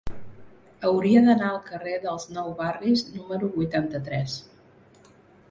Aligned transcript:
Hauria 0.87 1.21
d'anar 1.27 1.49
al 1.49 1.59
carrer 1.67 1.93
dels 2.07 2.25
Nou 2.39 2.49
Barris 2.63 3.05
número 3.13 3.53
vuitanta-tres. 3.61 4.41